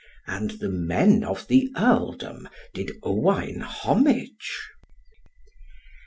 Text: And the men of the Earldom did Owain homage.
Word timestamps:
And 0.25 0.49
the 0.59 0.67
men 0.69 1.23
of 1.23 1.47
the 1.47 1.71
Earldom 1.77 2.49
did 2.73 2.89
Owain 3.03 3.59
homage. 3.59 4.57